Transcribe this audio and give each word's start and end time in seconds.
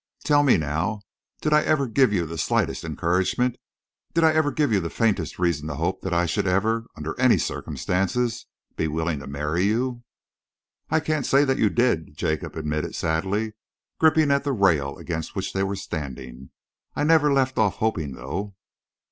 Tell 0.23 0.41
me 0.41 0.57
now, 0.57 1.01
did 1.43 1.53
I 1.53 1.61
ever 1.61 1.85
give 1.87 2.11
you 2.11 2.25
the 2.25 2.39
slightest 2.39 2.83
encouragement? 2.83 3.57
Did 4.15 4.23
I 4.23 4.33
ever 4.33 4.51
give 4.51 4.71
you 4.73 4.79
the 4.79 4.89
faintest 4.89 5.37
reason 5.37 5.67
to 5.67 5.75
hope 5.75 6.01
that 6.01 6.11
I 6.11 6.25
should 6.25 6.47
ever, 6.47 6.87
under 6.95 7.13
any 7.19 7.37
circumstances, 7.37 8.47
be 8.75 8.87
willing 8.87 9.19
to 9.19 9.27
marry 9.27 9.61
you?" 9.65 10.01
"I 10.89 11.01
can't 11.01 11.27
say 11.27 11.45
that 11.45 11.59
you 11.59 11.69
did," 11.69 12.17
Jacob 12.17 12.55
admitted 12.55 12.95
sadly, 12.95 13.53
gripping 13.99 14.31
at 14.31 14.43
the 14.43 14.53
rail 14.53 14.97
against 14.97 15.35
which 15.35 15.53
they 15.53 15.61
were 15.61 15.75
standing. 15.75 16.49
"I 16.95 17.03
never 17.03 17.31
left 17.31 17.59
off 17.59 17.75
hoping, 17.75 18.13
though." 18.13 18.55